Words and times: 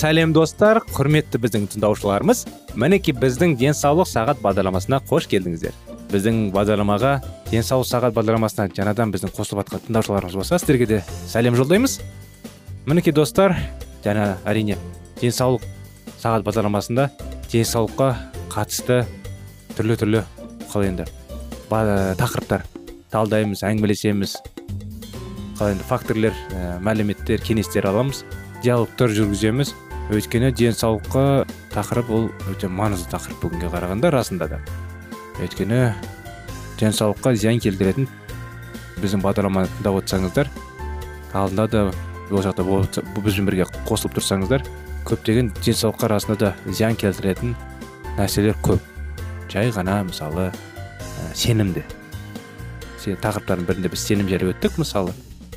Сәлем 0.00 0.32
достар. 0.32 0.80
Құрметті 0.94 1.36
біздің 1.42 1.66
тыңдаушыларымыз 1.74 2.46
мінекей 2.78 3.12
біздің 3.12 3.56
денсаулық 3.60 4.08
сағат 4.08 4.38
бағдарламасына 4.40 5.02
қош 5.04 5.26
келдіңіздер. 5.28 5.74
Біздің 6.10 6.38
бағдарламаға 6.54 7.18
денсаулық 7.50 7.88
сағат 7.90 8.16
бағдарламасына 8.16 8.70
жаңадан 8.72 9.12
біздің 9.12 9.34
қосылып 9.36 9.66
жатқан 9.66 9.84
тыңдаушыларымыз 9.88 10.38
болса 10.40 10.58
сіздерге 10.58 10.86
де 10.88 11.00
сәлем 11.28 11.58
жолдаймыз. 11.58 11.98
Мінекей 12.86 13.12
достар 13.12 13.56
жаңа 14.04 14.38
әрине 14.48 14.78
денсаулық 15.20 15.66
сағат 16.22 16.46
бағдарламасында 16.48 17.10
денсаулыққа 17.52 18.08
қатысты 18.54 19.02
түрлі 19.76 19.98
түрлі 20.00 20.24
қалай 20.72 20.94
енді 20.94 21.10
тақырыптар 21.68 22.64
талдаймыз 23.12 23.66
әңгімелесеміз. 23.68 24.38
Қалай 25.60 25.76
енді 25.76 25.84
факторлер 25.84 26.32
ә, 26.56 26.80
мәліметтер 26.80 27.42
кеңестер 27.44 27.90
аламыз 27.90 28.24
диалогтар 28.64 29.12
жүргіземіз. 29.12 29.74
Өйткені 30.10 30.50
денсаулыққа 30.58 31.24
тақырып 31.70 32.08
ол 32.10 32.24
өте 32.50 32.66
маңызды 32.66 33.12
тақырып 33.12 33.44
бүгінге 33.44 33.70
қарағанда 33.70 34.10
расында 34.10 34.48
да. 34.50 34.58
Өйткені 35.38 35.94
денсаулыққа 36.80 37.34
зиян 37.38 37.60
келтіретін 37.62 38.08
біздің 39.00 39.22
бағдарламаны 39.22 39.70
тыңдап 39.76 40.00
отырсаңыздар 40.00 40.50
алдында 41.32 41.66
да 41.70 41.84
ол 42.30 42.42
жақта 42.42 42.66
бізбен 43.22 43.46
бірге 43.48 43.68
қосылып 43.88 44.18
тұрсаңыздар 44.18 44.66
көптеген 45.06 45.54
денсаулыққа 45.62 46.10
расында 46.10 46.38
да 46.42 46.52
зиян 46.66 46.98
келтіретін 46.98 47.54
нәрселер 48.18 48.58
көп. 48.66 48.82
Жай 49.50 49.70
ғана 49.74 50.02
мысалы 50.06 50.50
ә, 50.50 51.32
сенімді. 51.34 51.84
Се- 52.98 53.16
тақырыптардың 53.16 53.66
бірінде 53.66 53.90
біз 53.94 54.02
сенім 54.04 54.28
жайлы 54.28 54.52
өттік 54.52 54.78
мысалы. 54.82 55.14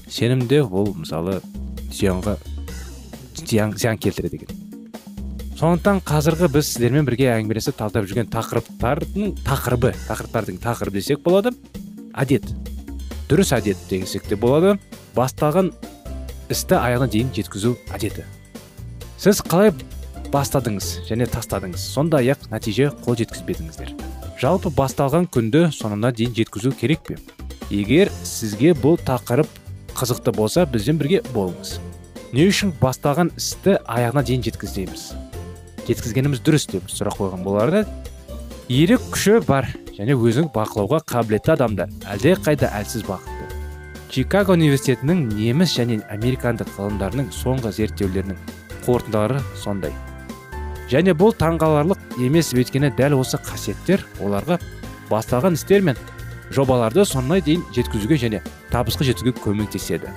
Сенімде 0.08 0.62
ол 0.64 0.94
мысалы 0.94 1.42
зиянға 1.92 2.38
зиян, 3.48 3.76
зиян 3.78 3.98
келтіреді 3.98 4.42
екен. 4.42 4.64
Сондықтан 5.60 6.02
қазіргі 6.04 6.50
біз 6.52 6.68
сіздермен 6.74 7.06
бірге 7.08 7.30
әңгімелесіп 7.36 7.78
талдап 7.78 8.08
жүрген 8.10 8.28
тақырыптардың 8.34 9.36
тақырыбы 9.46 9.94
тақырыптардың 10.10 10.58
тақырыбы 10.64 10.98
десек 11.00 11.22
болады. 11.24 11.54
Әдет. 12.14 12.50
Дұрыс 13.30 13.54
әдет 13.56 13.80
десек 13.90 14.26
те 14.28 14.36
болады. 14.36 14.76
Басталған 15.16 15.72
істі 16.52 16.76
аяғына 16.80 17.08
дейін 17.14 17.32
жеткізу 17.38 17.78
әдеті. 17.94 18.26
Сіз 19.22 19.40
қалай 19.46 19.72
бастадыңыз 20.34 20.90
және 21.08 21.30
тастадыңыз? 21.32 21.80
Сондай 21.94 22.34
ақ 22.34 22.50
нәтиже 22.52 22.90
қол 23.06 23.16
жеткізбедіңіздер. 23.22 23.94
Жалпы 24.42 24.74
басталған 24.74 25.30
күнді 25.32 25.68
соңына 25.72 26.12
дейін 26.12 26.34
жеткізу 26.36 26.74
керек 26.76 27.06
пе? 27.08 27.20
Егер 27.70 28.12
сізге 28.26 28.74
бұл 28.76 28.98
тақырып 29.00 29.48
қызықты 29.94 30.34
болса 30.36 30.66
бізбен 30.66 31.00
бірге 31.00 31.22
болыңыз. 31.32 31.78
Не 32.34 32.48
үшін 32.50 32.74
басталған 32.82 33.32
істі 33.38 33.78
аяғына 33.86 34.26
дейін 34.26 34.44
жеткіземіз 34.50 35.06
жеткізгеніміз 35.88 36.42
дұрыс 36.44 36.68
деп 36.72 36.90
сұрақ 36.92 37.20
қойған 37.22 37.46
болар 37.46 37.84
ерік 38.72 39.02
күші 39.12 39.42
бар 39.46 39.68
және 39.98 40.16
өзін 40.16 40.48
бақылауға 40.54 41.02
қабілетті 41.10 41.54
адамдар. 41.54 41.92
Әлде 42.10 42.34
қайда 42.40 42.70
әлсіз 42.80 43.04
бақытты. 43.06 43.60
Чикаго 44.14 44.56
университетінің 44.56 45.26
неміс 45.34 45.76
және 45.78 46.00
американдық 46.14 46.72
ғалымдарының 46.78 47.30
соңғы 47.36 47.74
зерттеулерінің 47.78 48.40
қорытындылары 48.86 49.42
сондай. 49.62 49.94
Және 50.90 51.16
бұл 51.18 51.36
таңғаларлық 51.38 52.20
емес 52.22 52.54
өйткені 52.54 52.94
дәл 52.98 53.18
осы 53.20 53.40
қасиеттер 53.42 54.06
оларға 54.22 54.60
басталған 55.10 55.58
істер 55.58 55.82
мен 55.82 56.00
жобаларды 56.54 57.06
соңына 57.06 57.42
дейін 57.44 57.64
жеткізуге 57.76 58.20
және 58.22 58.44
табысқа 58.72 59.06
жетуге 59.08 59.36
көмектеседі. 59.44 60.14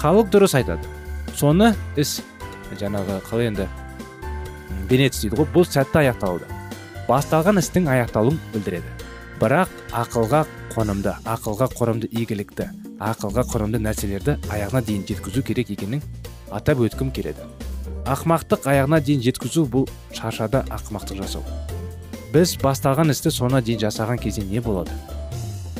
Халық 0.00 0.32
дұрыс 0.32 0.56
айтады. 0.58 1.01
Соны 1.36 1.72
іс 1.96 2.20
жаңағы 2.80 3.20
қалай 3.28 3.50
енді 3.50 3.68
бенетс 4.90 5.22
дейді 5.22 5.40
ғой. 5.40 5.48
Бұл 5.54 5.66
сәтті 5.68 6.02
аяқталды 6.02 6.48
басталған 7.08 7.60
істің 7.60 7.88
аяқталуын 7.92 8.38
білдіреді. 8.52 8.92
Бірақ 9.40 9.72
ақылға 9.96 10.44
қонымды 10.74 11.16
ақылға 11.26 11.68
қонымды 11.74 12.08
игілікті 12.12 12.68
ақылға 13.02 13.44
қонымды 13.50 13.80
нәрселерді 13.82 14.36
аяғына 14.48 14.82
дейін 14.86 15.04
жеткізу 15.08 15.42
керек 15.42 15.72
екенін 15.74 16.02
атап 16.54 16.84
өткім 16.86 17.10
келеді. 17.14 17.44
Ақмақтық 18.06 18.68
аяғына 18.70 19.00
дейін 19.02 19.24
жеткізу 19.26 19.66
бұл 19.72 19.88
шаршада 20.14 20.62
ақымақтық 20.70 21.22
жасау. 21.22 21.42
Біз 22.32 22.54
басталған 22.62 23.12
істі 23.12 23.32
соңына 23.34 23.62
дейін 23.64 23.82
жасаған 23.82 24.22
кезде 24.22 24.46
не 24.46 24.62
болады? 24.64 24.94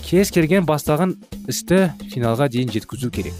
Кез 0.02 0.30
келген 0.34 0.66
басталған 0.68 1.16
істі 1.48 1.86
финалға 2.12 2.50
дейін 2.52 2.72
жеткізу 2.74 3.10
керек. 3.10 3.34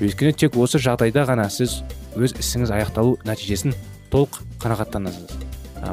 Өйткені 0.00 0.34
тек 0.36 0.56
осы 0.60 0.80
жағдайда 0.82 1.24
ғана 1.28 1.48
сіз 1.52 1.80
өз 2.16 2.34
ісіңіз 2.36 2.72
аяқталу 2.76 3.16
нәтижесін 3.24 3.74
толық 4.12 4.40
қанағаттанасыз. 4.62 5.32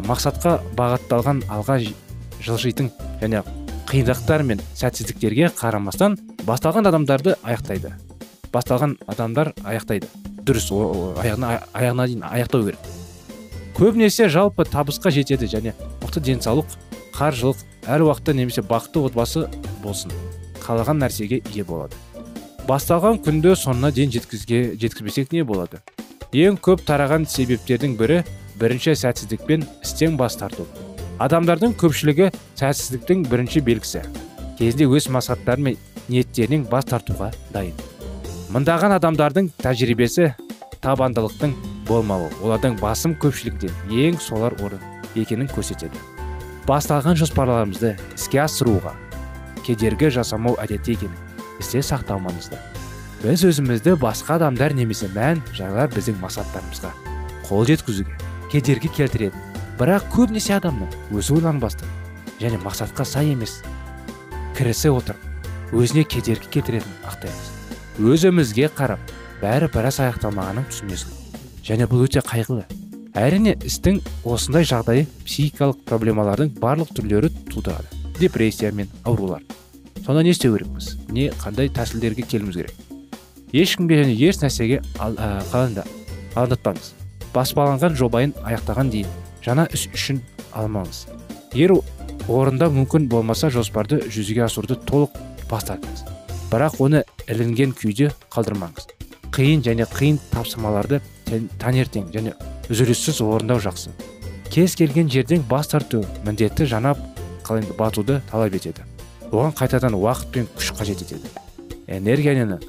Мақсатқа 0.07 0.57
бағытталған 0.77 1.43
алға 1.51 1.79
жылжитын 2.43 2.89
және 3.21 3.43
қиындықтар 3.89 4.43
мен 4.47 4.61
сәтсіздіктерге 4.75 5.51
қарамастан 5.59 6.17
басталған 6.47 6.89
адамдарды 6.91 7.35
аяқтайды. 7.43 7.93
Басталған 8.53 8.97
адамдар 9.07 9.53
аяқтайды. 9.63 10.09
Дұрыс 10.43 10.69
аяғына 10.73 11.59
аяғына 11.73 12.07
дейін 12.07 12.25
аяқтау 12.27 12.67
керек. 12.67 12.79
Көбінесе 13.77 14.27
жалпы 14.29 14.65
табысқа 14.67 15.11
жетеді 15.11 15.47
және 15.49 15.73
мықты 16.03 16.21
денсаулық 16.23 16.75
қаржылық 17.15 17.63
әр 17.87 18.03
уақытта 18.09 18.35
немесе 18.35 18.61
бақытты 18.61 19.05
отбасы 19.07 19.47
болсын 19.83 20.11
қалаған 20.63 20.99
нәрсеге 21.03 21.41
ие 21.53 21.63
болады. 21.63 21.95
Басталған 22.67 23.17
күнді 23.23 23.53
соңына 23.59 23.91
дейін 23.91 24.11
жеткізге 24.13 24.59
жеткізбесек 24.79 25.33
не 25.35 25.43
болады? 25.43 25.81
Ең 26.33 26.55
көп 26.63 26.83
тараған 26.87 27.25
себептердің 27.29 27.97
бірі 27.99 28.21
бірінші 28.59 28.95
сәтсіздікпен 29.01 29.65
істен 29.83 30.15
бас 30.17 30.37
тарту. 30.39 30.65
Адамдардың 31.23 31.75
көпшілігі 31.79 32.29
сәтсіздіктің 32.59 33.25
бірінші 33.27 33.63
белгісі. 33.67 34.03
Кезінде 34.59 34.87
өз 34.87 35.09
мақсаттары 35.11 35.65
мен 35.67 35.77
ниеттерінен 36.07 36.63
бас 36.71 36.87
тартуға 36.87 37.33
дайын. 37.53 37.75
Мыңдаған 38.53 38.95
адамдардың 38.99 39.51
тәжірибесі 39.59 40.31
табандылықтың 40.83 41.53
болмауы 41.89 42.31
олардың 42.43 42.79
басым 42.79 43.17
көпшіліктен 43.19 43.91
ең 43.91 44.19
солар 44.23 44.55
орын 44.63 44.81
екенін 45.19 45.51
көрсетеді. 45.51 45.99
Басталған 46.67 47.19
жоспарларымызды 47.19 47.97
іске 48.15 48.45
асыруға 48.45 48.95
кедергі 49.67 50.13
жасамау 50.15 50.55
әдеті 50.63 50.95
екенін 50.95 51.32
есте 51.63 51.81
сақтау 51.81 52.19
маңызды 52.27 52.59
біз 53.23 53.47
өзімізді 53.47 53.95
басқа 54.03 54.37
адамдар 54.37 54.75
немесе 54.75 55.07
мән 55.15 55.41
жайлар 55.55 55.89
біздің 55.95 56.19
мақсаттарымызға 56.21 56.93
қол 57.47 57.65
жеткізуге 57.71 58.19
кедергі 58.51 58.91
келтіретін 58.99 59.51
бірақ 59.79 60.05
көбінесе 60.13 60.57
адамның 60.59 60.91
өзі 61.17 61.39
ойланбастан 61.39 61.89
және 62.43 62.59
мақсатқа 62.61 63.05
сай 63.05 63.31
емес. 63.33 63.61
Кірісе 64.57 64.91
отырып 64.93 65.73
өзіне 65.73 66.03
кедергі 66.05 66.49
келтіретінін 66.53 67.07
ақтаймыз. 67.09 67.47
Өзімізге 67.97 68.69
қарап 68.77 69.13
бәрі 69.41 69.69
біраз 69.73 69.99
аяқталмағанын 70.03 70.67
түсінесің 70.69 71.17
және 71.65 71.89
бұл 71.89 72.05
өте 72.05 72.21
қайғылы. 72.25 72.67
Әрине 73.17 73.55
істің 73.65 74.01
осындай 74.25 74.65
жағдайы 74.69 75.07
психикалық 75.25 75.83
проблемалардың 75.89 76.53
барлық 76.61 76.93
түрлері 76.97 77.33
тудырады. 77.49 77.89
Депрессия 78.19 78.71
мен 78.71 78.89
аурулар. 79.03 79.41
Сонда 80.05 80.23
не 80.23 80.31
істеу 80.31 80.57
керекпіз. 80.57 80.97
Не 81.09 81.29
қандай 81.31 81.69
тәсілдерге 81.73 82.23
келуіміз 82.27 82.55
керек. 82.55 82.75
Ешкімге 83.53 84.03
және 84.03 84.15
еш 84.17 84.41
нәрсеге 84.41 84.81
алаңдатпаңыз 84.99 86.93
баспаланған 87.33 87.95
жобайын 87.97 88.33
аяқтаған 88.45 88.89
дейін 88.93 89.09
жаңа 89.45 89.67
іс 89.73 89.87
үшін 89.93 90.21
алмаңыз. 90.53 91.05
Егер 91.53 91.75
орында 92.29 92.69
мүмкін 92.73 93.07
болмаса 93.09 93.49
жоспарды 93.53 94.01
жүзеге 94.09 94.45
асыруды 94.45 94.77
толық 94.89 95.17
бас 95.49 95.65
тартыңыз 95.69 96.05
бірақ 96.53 96.79
оны 96.85 97.03
ілінген 97.27 97.73
күйде 97.73 98.11
қалдырмаңыз. 98.33 98.89
Қиын 99.33 99.63
және 99.65 99.87
қиын 99.89 100.19
тапсырмаларды 100.29 101.01
таңертең 101.61 102.11
және 102.13 102.35
үзіліссіз 102.69 103.21
орындау 103.25 103.61
жақсы. 103.63 103.89
Кез 104.53 104.75
келген 104.77 105.09
жерден 105.09 105.41
бас 105.49 105.67
тарту 105.73 106.03
міндетті 106.25 106.69
қалай 107.43 107.65
батуды 107.77 108.21
талап 108.29 108.53
етеді. 108.53 108.85
Оған 109.33 109.55
қайтадан 109.57 109.97
уақыт 109.97 110.29
пен 110.31 110.47
күш 110.53 110.71
қажет 110.77 111.01
етеді. 111.01 111.31
Энергияны 111.87 112.59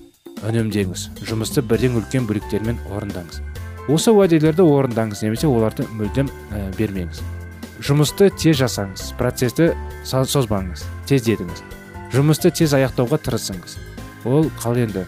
үнемдеңіз 0.45 1.11
жұмысты 1.29 1.63
бірден 1.63 1.99
үлкен 2.01 2.27
бөліктермен 2.29 2.81
орындаңыз. 2.91 3.43
Осы 3.93 4.15
уәделерді 4.17 4.65
орындаңыз 4.65 5.23
немесе 5.25 5.49
оларды 5.49 5.85
мүлдем 5.93 6.31
ә, 6.51 6.65
бермеңіз. 6.79 7.21
Жұмысты 7.85 8.31
тез 8.33 8.63
жасаңыз 8.63 9.13
процесті 9.21 9.75
созбаңыз 10.09 10.87
тездетіңіз 11.09 11.65
жұмысты 12.15 12.53
тез 12.55 12.73
аяқтауға 12.79 13.21
тырысыңыз. 13.27 13.77
Ол 14.25 14.49
қал 14.63 14.79
енді. 14.81 15.05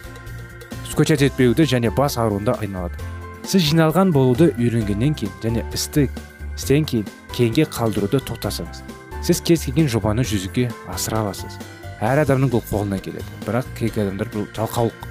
Скучать 0.91 1.23
етпеуді 1.25 1.65
және 1.65 1.89
бас 1.95 2.17
ауруында 2.21 2.57
айналады. 2.61 2.99
Сіз 3.47 3.71
жиналған 3.71 4.11
болуды 4.11 4.51
үйренгеннен 4.59 5.15
кейін 5.15 5.33
және 5.41 5.65
істі 5.73 6.09
істен 6.57 6.85
кейін 6.85 7.07
кейінге 7.31 7.67
қалдыруды 7.71 8.19
тоқтасаңыз 8.27 8.83
сіз 9.27 9.41
кез 9.43 9.65
келген 9.67 9.89
жобаны 9.91 10.23
жүзеге 10.23 10.69
асыра 10.87 11.19
аласыз. 11.25 11.57
Әр 11.99 12.21
адамның 12.21 12.47
бұл 12.53 12.61
қолынан 12.69 13.01
келеді. 13.03 13.25
Бірақ 13.43 13.65
кей 13.75 13.89
адамдар 13.91 14.29
бұл 14.31 14.45
жалқаулық. 14.55 15.07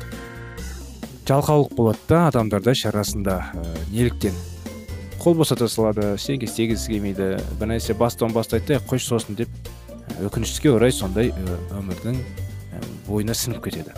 Жалқаулық 1.28 1.74
болады 1.76 2.00
да 2.08 2.20
адамдарда 2.30 2.72
шарасында 2.72 3.34
ә, 3.52 3.64
неліктен. 3.90 4.32
Қол 5.20 5.36
босата 5.36 5.68
салады 5.68 6.14
ештеңке 6.14 6.48
істегісі 6.48 6.94
келмейді. 6.94 7.26
Бір 7.60 7.72
нәрсе 7.74 7.92
бастан 7.98 8.32
бастайды 8.32 8.78
да 8.78 8.80
қойшы 8.88 9.10
сосын 9.10 9.36
деп 9.36 9.52
өкінішке 10.24 10.72
орай 10.72 10.94
сондай 10.96 11.34
өмірдің 11.76 12.16
бойына 13.10 13.36
сіңіп 13.36 13.66
кетеді. 13.68 13.92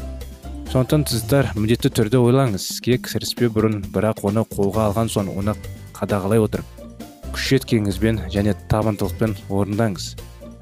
Сондықтан 0.73 1.07
сіздер 1.13 1.53
міндетті 1.55 1.93
түрде 1.95 2.19
ойлаңыз. 2.19 2.67
Іске 2.73 2.99
кіріспе 3.07 3.53
бұрын 3.55 3.85
бірақ 3.95 4.27
оны 4.27 4.43
қолға 4.51 4.89
алған 4.89 5.15
соң 5.15 5.31
оны 5.37 5.55
қадағалай 5.95 6.43
отырып 6.43 6.78
күш 7.35 7.53
жеткеніңізбен 7.53 8.21
және 8.33 8.55
табандылықпен 8.71 9.37
орындаңыз. 9.49 10.15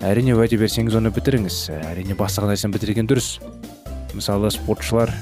Әрине 0.05 0.35
уәде 0.37 0.59
берсеңіз 0.61 0.97
оны 0.99 1.13
бітіріңіз. 1.15 1.57
Әрине 1.91 2.17
бастаған 2.19 2.53
нәрсені 2.53 2.77
бітірген 2.77 3.09
дұрыс. 3.09 3.39
Мысалы 4.17 4.51
спортшылар 4.55 5.13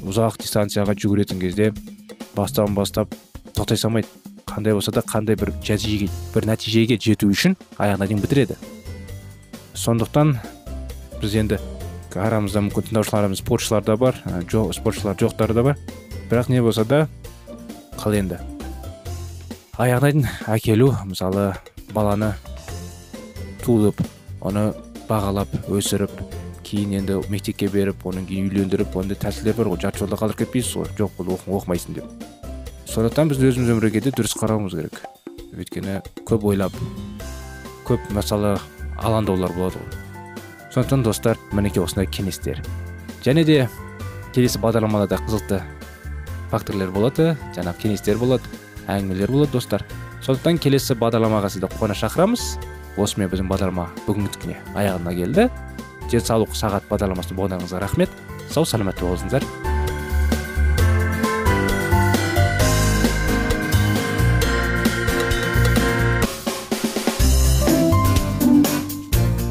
ұзақ 0.00 0.38
дистанцияға 0.40 0.94
жүгіретін 0.96 1.40
кезде 1.42 1.70
бастауын 2.36 2.74
бастап 2.74 3.12
тоқтай 3.56 3.80
салмайды. 3.80 4.08
Қандай 4.50 4.74
болса 4.74 4.90
да 4.90 5.04
қандай 5.06 5.36
бір 5.38 5.52
нәтижеге 5.60 6.08
бір 6.34 6.48
нәтижеге 6.50 6.96
жету 6.98 7.28
үшін 7.30 7.54
аяғына 7.78 8.08
дейін 8.10 8.24
бітіреді. 8.24 8.56
Сондықтан 9.78 10.34
біз 11.20 11.36
енді 11.38 11.60
арамызда 12.18 12.64
мүмкін 12.66 12.88
тыңдаушыларымыз 12.88 13.44
спортшылар 13.44 13.84
да 13.86 13.96
бар 14.00 14.18
жоқ 14.50 14.74
спортшылар 14.74 15.20
жоқтар 15.20 15.54
да 15.54 15.62
бар. 15.62 15.78
Бірақ 16.30 16.50
не 16.50 16.62
болса 16.62 16.84
да 16.84 17.06
қал 18.00 18.18
енді. 18.18 18.40
Дейін 19.80 20.26
әкелу 20.44 20.90
мысалы 21.08 21.54
баланы 21.94 22.34
туып 23.64 24.02
оны 24.44 24.74
бағалап 25.08 25.54
өсіріп 25.72 26.12
кейін 26.68 26.98
енді 26.98 27.16
мектепке 27.32 27.70
беріп 27.72 28.04
одан 28.06 28.26
кейін 28.28 28.50
үйлендіріп 28.50 28.98
ондай 29.00 29.16
тәсілдер 29.16 29.56
бар 29.56 29.70
ғой 29.72 29.80
жарты 29.80 30.02
жолда 30.04 30.18
қалдырып 30.20 30.42
кетпейсіз 30.44 30.76
ғой. 30.76 30.92
Жоқ 31.00 31.16
бұл 31.16 31.32
оқымайсың 31.40 31.96
деп. 31.96 32.28
Сондықтан 32.92 33.32
біз 33.32 33.40
өзіміз 33.40 33.72
өмірге 33.72 34.04
де 34.04 34.12
дұрыс 34.12 34.36
қарауымыз 34.36 34.76
керек. 34.76 35.00
Өйткені 35.56 35.98
көп 36.28 36.44
ойлап 36.52 36.76
көп 37.88 38.04
мысалы 38.12 38.58
алаңдаулар 39.00 39.56
болады 39.56 39.80
ғой. 39.80 39.98
Сондықтан 40.74 41.08
достар 41.08 41.40
мінекей 41.56 41.82
осындай 41.82 42.06
кеңестер. 42.06 42.60
Және 43.24 43.48
де 43.48 43.62
келесі 44.34 44.60
бағдарламаларда 44.60 45.24
қызықты 45.24 45.64
факторлер 46.52 46.92
болады 46.92 47.32
жаңағы 47.56 47.88
кеңестер 47.88 48.20
болады. 48.20 48.59
Әңгімелер 48.88 49.32
болады 49.32 49.52
достар. 49.52 49.84
Сондықтан 50.24 50.60
келесі 50.60 50.96
бағдарламаға 51.00 51.50
сізді 51.52 51.68
қуана 51.74 51.96
шақырамыз. 51.96 52.58
Осымен 53.00 53.30
біздің 53.32 53.48
бағдарлама 53.50 53.88
бүгінгідікіне 54.06 54.58
аяғына 54.76 55.14
келді. 55.16 55.48
Денсаулық 56.10 56.56
сағат 56.58 56.88
бағдарламасын 56.90 57.38
болғаныңызға 57.38 57.80
рахмет. 57.84 58.10
Сау 58.50 58.64
саламатта 58.66 59.06
болыңыздар. 59.06 59.44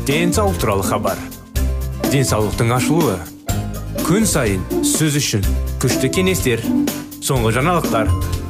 Денсаулық 0.09 0.57
туралы 0.57 0.83
хабар. 0.83 1.19
Денсаулықтың 2.09 2.71
ашылуы. 2.73 3.19
Күн 4.07 4.25
сайын 4.25 4.63
сөз 4.81 5.19
үшін 5.19 5.45
күшті 5.77 6.09
кеңестер 6.09 6.63
соңғы 7.21 7.53
жаңалықтар. 7.59 8.09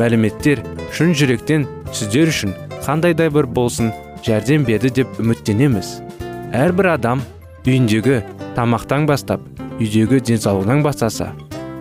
мәліметтер 0.00 0.62
шын 0.94 1.14
жүректен 1.16 1.66
сіздер 1.94 2.32
үшін 2.32 2.54
қандай 2.84 3.14
да 3.16 3.28
бір 3.30 3.46
болсын 3.46 3.92
жәрдем 4.26 4.64
берді 4.66 4.90
деп 5.00 5.18
үміттенеміз. 5.20 6.00
Әрбір 6.54 6.94
адам 6.94 7.22
үйіндегі 7.66 8.22
тамақтан 8.56 9.08
бастап 9.08 9.42
үйдегі 9.80 10.20
денсаулығынан 10.30 10.84
бастаса 10.84 11.32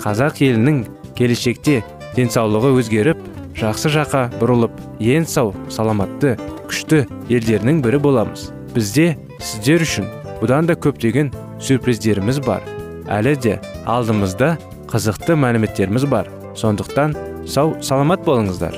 қазақ 0.04 0.42
елінің 0.48 0.84
келешекте 1.18 1.82
денсаулығы 2.18 2.74
өзгеріп 2.80 3.22
жақсы 3.60 3.92
жаққа 3.94 4.24
бұрылып 4.42 4.80
ең 5.00 5.28
сау 5.30 5.54
саламатты 5.72 6.36
күшті 6.70 7.04
елдерінің 7.30 7.82
бірі 7.86 8.02
боламыз. 8.04 8.50
Бізде 8.74 9.14
сіздер 9.40 9.86
үшін 9.86 10.10
бұдан 10.42 10.68
да 10.70 10.76
көптеген 10.76 11.30
сюрприздеріміз 11.62 12.42
бар. 12.46 12.66
Әлі 13.08 13.36
де 13.38 13.60
алдымызда 13.86 14.56
қызықты 14.90 15.38
мәліметтеріміз 15.38 16.08
бар. 16.10 16.30
Сондықтан 16.58 17.16
сау 17.48 17.76
саламат 17.82 18.24
болыңыздар. 18.26 18.78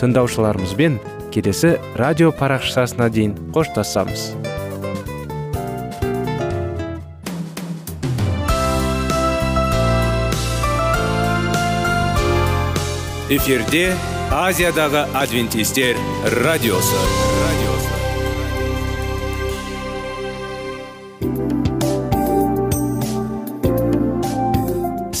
Тыңдаушыларымызбен 0.00 0.98
келесі 1.34 1.76
радио 2.00 2.32
парақшасына 2.34 3.10
дейін 3.12 3.36
қоштасамыз. 3.54 4.30
Эфирде 13.30 13.92
азиядағы 14.34 15.04
адвентистер 15.14 15.94
радиосы. 16.42 17.04
Радиосы 17.44 18.00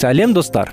сәлем 0.00 0.32
достар. 0.32 0.72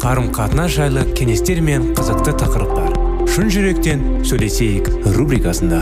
Қарым 0.00 0.30
қатынас 0.32 0.72
жайлы 0.72 1.02
кеңестер 1.12 1.58
мен 1.60 1.90
қызықты 1.92 2.32
тақырыптар. 2.40 2.94
Шын 3.28 3.50
жүректен 3.52 4.00
сөйлесейік 4.24 4.86
рубрикасында. 5.12 5.80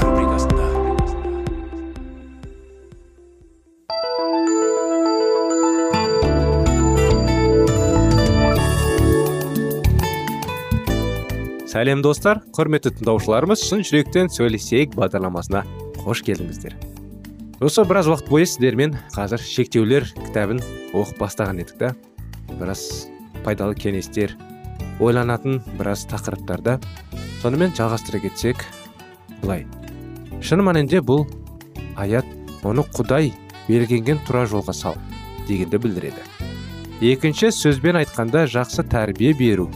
Сәлем 11.70 12.02
достар. 12.02 12.40
Құрметті 12.56 12.96
тыңдаушыларымыз 12.96 13.62
шын 13.68 13.84
жүректен 13.87 14.32
сөйлесейік 14.34 14.96
бағдарламасына 14.98 15.62
қош 16.00 16.25
келдіңіздер. 16.26 16.75
Осы 17.62 17.87
біраз 17.87 18.10
уақыт 18.10 18.32
бойы 18.32 18.50
сіздермен 18.50 18.98
қазір 19.14 19.46
шектеулер 19.46 20.08
кітабын 20.25 20.58
оқып 20.90 21.22
бастаған 21.22 21.62
едік 21.62 21.78
та. 21.78 21.92
Біраз 22.58 22.82
пайдалы 23.48 23.72
кеңестер 23.80 24.34
ойланатын 25.00 25.62
біраз 25.78 26.04
тақырыптарды 26.10 26.76
сонымен 27.40 27.72
жалғастыра 27.78 28.20
кетсек 28.20 28.60
былай. 29.40 29.64
Шын 30.44 30.60
мәнінде 30.66 31.00
бұл 31.00 31.24
аят 31.96 32.26
оны 32.66 32.84
құдай 32.92 33.32
белгіленген 33.68 34.20
тура 34.26 34.44
жолға 34.50 34.74
сал 34.76 34.98
дегенді 35.48 35.80
білдіреді. 35.80 36.24
Екінші 37.00 37.52
сөзбен 37.54 37.96
айтқанда 38.02 38.44
жақсы 38.50 38.84
тәрбие 38.90 39.32
беру 39.38 39.68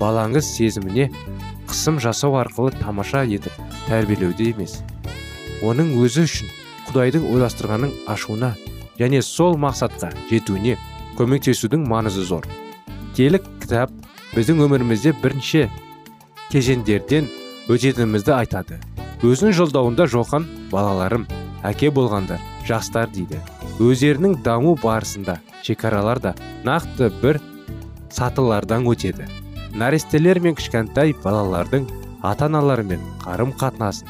балаңыз 0.00 0.48
сезіміне 0.48 1.10
қысым 1.70 2.00
жасау 2.02 2.38
арқылы 2.40 2.72
тамаша 2.80 3.22
етіп 3.28 3.52
тәрбиелеуде 3.86 4.48
емес. 4.50 4.80
Оның 5.62 5.94
өзі 6.02 6.26
үшін 6.26 6.50
құдайдың 6.88 7.28
ойластырғанын 7.30 7.94
ашуына 8.10 8.56
және 8.98 9.22
сол 9.22 9.60
мақсатқа 9.60 10.10
жетуіне 10.32 10.78
көмектесудің 11.20 11.86
маңызы 11.86 12.24
зор. 12.26 12.48
Келік 13.16 13.44
кітап 13.60 13.92
біздің 14.32 14.62
өмірімізде 14.64 15.12
бірінші 15.22 15.66
кезеңдерден 16.52 17.28
өтетінімізді 17.72 18.32
айтады. 18.36 18.78
Өзінің 19.22 19.54
жолдауында 19.58 20.06
жоқан 20.10 20.46
балаларым 20.72 21.26
әке 21.66 21.92
болғандар 21.94 22.40
жастар 22.66 23.10
дейді. 23.12 23.40
Өздерінің 23.82 24.38
даму 24.44 24.74
барысында 24.82 25.38
шекаралар 25.62 26.20
да 26.20 26.34
нақты 26.64 27.10
бір 27.22 27.40
сатылардан 28.10 28.88
өтеді. 28.88 29.28
Нәрестелер 29.76 30.40
мен 30.44 30.56
кішкентай 30.56 31.14
балалардың 31.24 31.88
ата 32.22 32.48
аналарымен 32.48 33.04
қарым 33.24 33.54
қатынасын 33.60 34.08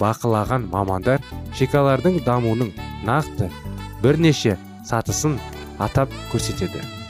бақылаған 0.00 0.68
мамандар 0.74 1.22
шекалардың 1.58 2.20
дамуының 2.26 2.74
нақты 3.06 3.50
бірнеше 4.02 4.58
сатысын 4.86 5.38
атап 5.78 6.12
көрсетеді. 6.32 7.03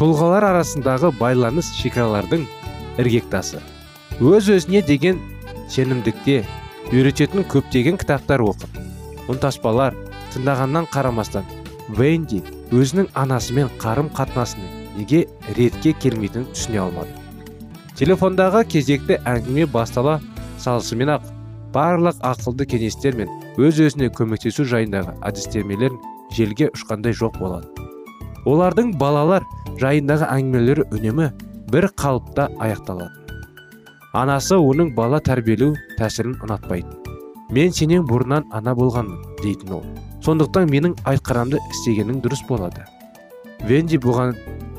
Тұлғалар 0.00 0.46
арасындағы 0.48 1.10
байланыс 1.18 1.66
шекаралардың 1.76 2.46
іргектасы. 3.02 3.58
Өз 4.16 4.46
өзіне 4.54 4.80
деген 4.88 5.18
сенімдікте 5.68 6.38
үйрететін 6.88 7.44
көптеген 7.52 7.98
кітаптар 8.00 8.40
оқып 8.40 8.78
ұнтаспалар 9.28 9.98
тыңдағаннан 10.32 10.88
қарамастан 10.94 11.44
венди 11.98 12.40
өзінің 12.72 13.10
анасымен 13.12 13.68
қарым 13.82 14.08
қатынасының 14.16 14.72
неге 14.96 15.26
ретке 15.58 15.92
келмейтінін 15.92 16.48
түсіне 16.54 16.80
алмады. 16.86 17.12
Телефондағы 18.00 18.64
кезекті 18.72 19.20
әңгіме 19.28 19.68
бастала 19.68 20.16
салысымен 20.64 21.12
ақ 21.18 21.28
барлық 21.76 22.24
ақылды 22.24 22.70
кеңестер 22.72 23.20
мен 23.20 23.28
өз 23.60 23.84
өзіне 23.84 24.08
көмектесу 24.16 24.64
жайындағы 24.64 25.18
әдістемелер 25.28 26.00
желге 26.32 26.72
ұшқандай 26.72 27.12
жоқ 27.12 27.36
болады. 27.36 27.89
Олардың 28.48 28.94
балалар 29.00 29.46
жайындағы 29.80 30.28
әңгімелері 30.30 30.88
үнемі 30.94 31.30
бір 31.72 31.90
қалыпта 32.00 32.48
аяқталады. 32.60 33.12
Анасы 34.12 34.56
оның 34.58 34.94
бала 34.96 35.20
тәрбиелеу 35.22 35.76
тәсілін 35.98 36.40
ұнатпайтын 36.44 37.00
мен 37.54 37.72
сенен 37.74 38.04
бұрыннан 38.06 38.46
ана 38.54 38.74
болғанмын 38.78 39.22
дейтін 39.42 39.74
ол. 39.74 39.84
Сондықтан 40.22 40.70
менің 40.70 40.94
айтқанымды 41.10 41.58
істегенің 41.72 42.20
дұрыс 42.22 42.42
болады. 42.48 42.84
Венди 43.66 43.98
бұған 44.00 44.36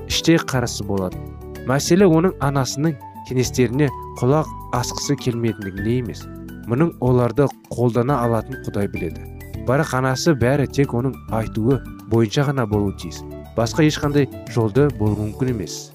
іштей 0.08 0.40
қарсы 0.40 0.86
болады. 0.88 1.20
Мәселе 1.68 2.08
оның 2.08 2.38
анасының 2.44 2.96
кеңестеріне 3.28 3.90
құлақ 4.22 4.50
асқысы 4.78 5.18
келмейтіндігінде 5.20 5.98
емес 6.00 6.24
мұның 6.72 6.96
оларды 7.04 7.48
қолдана 7.74 8.22
алатын 8.26 8.62
құдай 8.66 8.88
біледі. 8.92 9.28
Бірақ 9.68 9.96
анасы 10.00 10.34
бәрі 10.38 10.70
тек 10.72 10.96
оның 10.96 11.16
айтуы 11.36 11.82
бойынша 12.10 12.48
ғана 12.50 12.66
болуы 12.70 12.96
тиіс. 13.02 13.22
Басқа 13.56 13.86
ешқандай 13.88 14.28
жолды 14.52 14.88
болу 14.98 15.18
мүмкін 15.20 15.54
емес. 15.54 15.92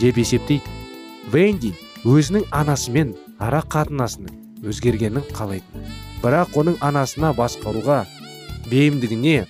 Деп 0.00 0.18
есептейді 0.20 0.64
венди 1.32 1.72
өзінің 2.04 2.46
анасымен 2.54 3.14
ара 3.42 3.62
қатынасының 3.64 4.64
өзгергенін 4.66 5.24
қалайтын. 5.36 5.86
Бірақ 6.22 6.56
оның 6.60 6.78
анасына 6.84 7.32
басқаруға 7.36 8.04
бейімдігіне 8.70 9.46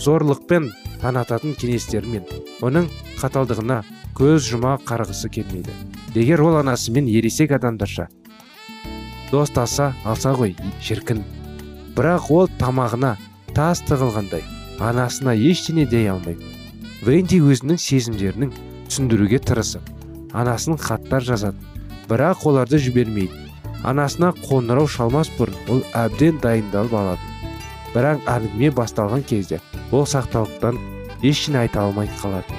зорлықпен 0.00 0.70
танататын 1.00 1.56
кеңестермен 1.58 2.26
оның 2.64 2.88
қаталдығына 3.20 3.80
көз 4.16 4.48
жұма 4.50 4.76
қарғысы 4.88 5.30
келмейді. 5.32 5.72
Егер 6.14 6.42
ол 6.44 6.60
анасымен 6.60 7.08
ересек 7.08 7.52
адамдарша 7.56 8.08
достаса 9.30 9.92
алса 10.04 10.32
ғой 10.34 10.56
шіркін. 10.82 11.22
Бірақ 11.96 12.30
ол 12.34 12.48
тамағына 12.60 13.16
тас 13.54 13.82
тығылғандай 13.86 14.42
анасына 14.80 15.34
ештеңе 15.36 15.84
дей 15.88 16.08
алмайды 16.08 16.46
венди 17.04 17.40
өзінің 17.44 17.80
сезімдерінің 17.80 18.52
түсіндіруге 18.88 19.40
тырысып 19.44 19.90
анасын 20.32 20.78
хаттар 20.80 21.24
жазатын 21.24 21.66
бірақ 22.08 22.46
оларды 22.48 22.80
жібермейді. 22.82 23.46
Анасына 23.84 24.32
қоңырау 24.44 24.88
шалмас 24.90 25.30
бұрын 25.38 25.70
ол 25.72 25.82
әбден 25.96 26.40
дайындалып 26.42 26.96
алады 26.96 27.54
бірақ 27.94 28.26
әңгіме 28.28 28.72
басталған 28.76 29.24
кезде 29.28 29.60
ол 29.92 30.04
сақталықтан 30.08 30.80
ештеңе 31.22 31.62
айта 31.64 31.84
алмай 31.84 32.10
қалады. 32.20 32.56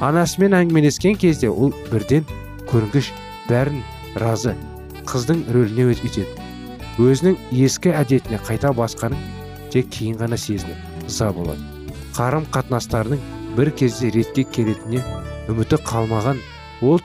Анасымен 0.00 0.54
әңгімелескен 0.58 1.18
кезде 1.20 1.50
ол 1.50 1.74
бірден 1.90 2.26
көрінгіш 2.70 3.10
бәрін 3.48 3.82
разы 4.22 4.54
қыздың 5.06 5.46
рөліне 5.54 5.90
өтеді. 5.94 6.28
Өзінің 7.00 7.36
ескі 7.64 7.94
әдетіне 7.96 8.38
қайта 8.46 8.74
басқанын 8.76 9.18
тек 9.72 9.90
кейін 9.94 10.18
ғана 10.20 10.38
сезініп 10.38 10.89
ыза 11.10 11.32
болады. 11.34 11.60
Қарым 12.14 12.46
қатынастарының 12.54 13.20
бір 13.58 13.72
кезде 13.76 14.10
ретке 14.14 14.44
келетініне 14.54 15.02
үміті 15.50 15.78
қалмаған 15.86 16.40
ол 16.86 17.02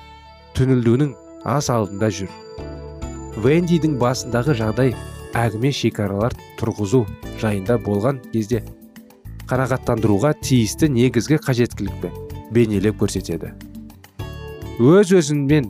түңілдуінің 0.58 1.14
ас 1.50 1.70
алдында 1.74 2.10
жүр. 2.20 2.32
Вендидің 3.44 3.98
басындағы 4.02 4.56
жағдай 4.62 4.94
әңгіме 5.36 5.72
шекаралар 5.76 6.36
тұрғызу 6.60 7.04
жайында 7.42 7.78
болған 7.86 8.22
кезде 8.32 8.62
қанағаттандыруға 9.50 10.34
тиісті 10.42 10.90
негізгі 10.94 11.42
қажеттілікті 11.44 12.14
бейнелеп 12.56 13.02
көрсетеді. 13.02 13.52
Өз 14.80 15.12
өзіңмен 15.20 15.70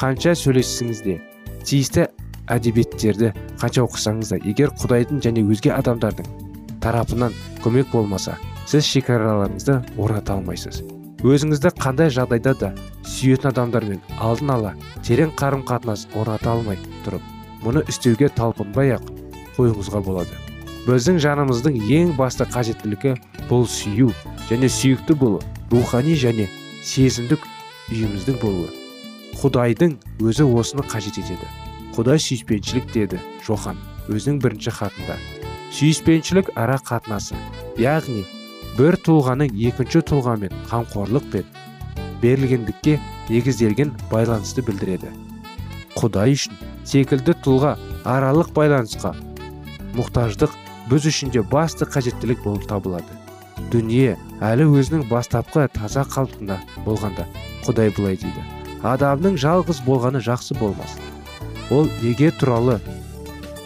қанша 0.00 0.36
сөйлессеңіз 0.38 1.02
де 1.06 1.16
тиісті 1.64 2.06
әдебиеттерді 2.50 3.32
қанша 3.60 3.86
оқысаңыз 3.86 4.34
да 4.34 4.38
егер 4.44 4.72
құдайдың 4.80 5.22
және 5.24 5.44
өзге 5.46 5.74
адамдардың 5.76 6.49
тарапынан 6.82 7.34
көмек 7.64 7.90
болмаса 7.92 8.36
сіз 8.66 8.86
шекараларыңызды 8.86 9.80
орната 9.98 10.36
алмайсыз. 10.36 10.82
Өзіңізді 11.20 11.74
қандай 11.76 12.08
жағдайда 12.14 12.54
да 12.56 12.70
сүйетін 13.04 13.50
адамдармен 13.50 14.00
алдын 14.16 14.54
ала 14.54 14.70
терең 15.04 15.34
қарым 15.36 15.66
қатынас 15.68 16.06
орната 16.16 16.54
алмай 16.54 16.78
тұрып 17.04 17.24
мұны 17.64 17.82
істеуге 17.92 18.30
талпынбай 18.32 18.94
ақ 18.96 19.10
қоюыңызға 19.58 20.00
болады. 20.06 20.32
Біздің 20.86 21.20
жанымыздың 21.20 21.76
ең 21.92 22.14
басты 22.16 22.46
қажеттілігі 22.48 23.16
бұл 23.50 23.66
сүю 23.68 24.14
және 24.48 24.70
сүйікті 24.72 25.18
болу 25.20 25.42
рухани 25.70 26.16
және 26.16 26.48
сезімдік 26.82 27.44
үйіміздің 27.90 28.40
болуы. 28.40 28.70
Құдайдың 29.42 29.98
өзі 30.24 30.48
осыны 30.48 30.86
қажет 30.88 31.20
етеді. 31.20 31.50
Құдай 31.96 32.22
сүйіспеншілік 32.22 32.88
деді 32.94 33.20
жохан 33.44 33.76
өзінің 34.08 34.40
бірінші 34.40 34.72
хатында. 34.78 35.18
Сүйіспеншілік 35.70 36.50
ара 36.58 36.76
қатынасы 36.82 37.38
яғни 37.78 38.24
бір 38.78 38.96
тұлғаның 39.06 39.54
екінші 39.70 40.02
тұлғамен 40.10 40.54
қамқорлық 40.70 41.30
пен 41.32 41.46
берілгендікке 42.22 42.98
негізделген 43.30 43.94
байланысты 44.10 44.64
білдіреді. 44.66 45.10
Құдай 45.96 46.34
үшін 46.36 46.58
секілді 46.86 47.36
тұлға 47.44 47.76
аралық 48.08 48.52
байланысқа 48.56 49.14
мұқтаждық 49.96 50.54
біз 50.90 51.06
үшін 51.10 51.32
де 51.34 51.42
басты 51.42 51.86
қажеттілік 51.86 52.42
болып 52.44 52.66
табылады. 52.70 53.18
Дүние 53.70 54.16
әлі 54.42 54.66
өзінің 54.80 55.06
бастапқы 55.10 55.68
таза 55.74 56.02
қалпында 56.08 56.58
болғанда 56.86 57.26
құдай 57.66 57.92
былай 57.96 58.18
дейді. 58.18 58.42
Адамның 58.82 59.36
жалғыз 59.38 59.82
болғаны 59.86 60.22
жақсы 60.24 60.56
болмас. 60.58 60.96
Ол 61.70 61.86
неге 62.02 62.30
туралы 62.32 62.80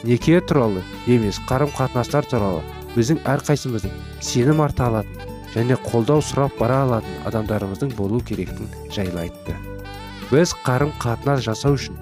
неке 0.04 0.40
туралы 0.40 0.82
емес 1.06 1.40
қарым 1.48 1.70
қатынастар 1.74 2.26
туралы 2.28 2.62
біздің 2.94 3.22
әрқайсымыздың 3.24 3.94
сенім 4.22 4.60
арта 4.64 4.90
алатын 4.90 5.32
және 5.54 5.78
қолдау 5.86 6.20
сұрап 6.24 6.58
бара 6.58 6.82
алатын 6.84 7.22
адамдарымыздың 7.30 7.94
болу 7.96 8.20
керектін 8.20 8.68
жайлы 8.92 9.24
айтты. 9.26 9.56
Біз 10.30 10.54
қарым 10.66 10.92
қатынас 11.00 11.44
жасау 11.46 11.78
үшін 11.78 11.96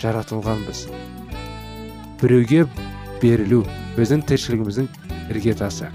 жаратылғанбыз. 0.00 0.86
Біреуге 2.22 2.64
берілу 3.20 3.64
біздің 3.98 4.24
тіршілігіміздің 4.30 4.88
іргетасы. 5.34 5.90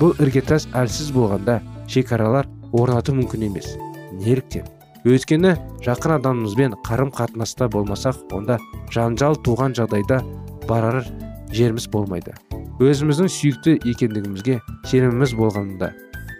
Бұл 0.00 0.16
іргетас 0.20 0.68
әлсіз 0.76 1.12
болғанда 1.14 1.60
шекаралар 1.88 2.48
орнату 2.72 3.14
мүмкін 3.16 3.48
емес 3.48 3.76
неліктен? 4.12 4.66
Өйткені 5.04 5.54
жақын 5.84 6.16
адамымызбен 6.18 6.74
қарым 6.86 7.10
қатынаста 7.12 7.68
болмасақ 7.68 8.32
онда 8.32 8.56
жанжал 8.92 9.36
туған 9.36 9.76
жағдайда 9.76 10.22
барар 10.68 11.04
жеріміз 11.52 11.86
болмайды. 11.92 12.34
Өзіміздің 12.82 13.28
сүйікті 13.30 13.76
екендігімізге 13.86 14.58
сеніміміз 14.90 15.34
болғанда 15.38 15.92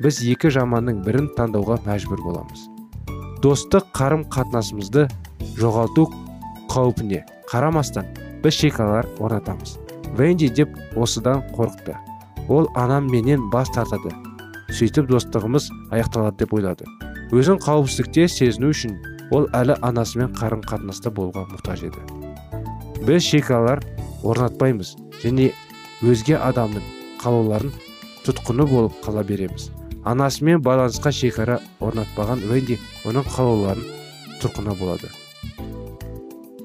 біз 0.02 0.19
екі 0.26 0.50
жаманның 0.54 1.04
бірін 1.07 1.28
таңдауға 1.37 1.78
мәжбүр 1.85 2.23
боламыз. 2.25 2.66
Достық 3.45 3.93
қарым 3.95 4.25
қатынасымызды 4.33 5.07
жоғалту 5.61 6.09
қаупіне 6.73 7.23
қарамастан 7.52 8.11
біз 8.43 8.59
шекаралар 8.59 9.07
орнатамыз. 9.21 9.78
Венди 10.19 10.49
деп 10.49 10.75
осыдан 10.97 11.43
қорықты. 11.54 11.95
Ол 12.49 12.69
анам 12.75 13.07
менен 13.11 13.49
бас 13.50 13.71
тартады. 13.71 14.11
Сөйтіп 14.75 15.07
достығымыз 15.11 15.71
аяқталады 15.95 16.43
деп 16.43 16.54
ойлады. 16.54 16.88
Өзін 17.31 17.61
қауіпсіздікте 17.62 18.26
сезіну 18.28 18.75
үшін 18.75 18.99
ол 19.31 19.47
әлі 19.54 19.78
анасымен 19.87 20.35
қарым 20.35 20.62
қатынаста 20.66 21.11
болуға 21.14 21.47
мұқтаж 21.52 21.87
еді. 21.88 22.02
Біз 23.07 23.23
шекаралар 23.23 23.83
орнатпаймыз 24.25 24.95
және 25.23 25.50
өзге 26.02 26.38
адамның 26.40 26.85
қалауларын 27.23 27.73
тұтқыны 28.25 28.66
болып 28.69 28.97
қала 29.04 29.25
береміз. 29.25 29.71
Анасымен 30.04 30.62
байланысқа 30.64 31.12
шекара 31.12 31.61
орнатпаған 31.81 32.43
венди 32.49 32.78
оның 33.09 33.25
қалауларын 33.35 33.85
тұтқыны 34.43 34.75
болады. 34.81 35.11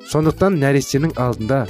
Сондықтан 0.09 0.57
нәрестенің 0.59 1.15
алдында 1.21 1.65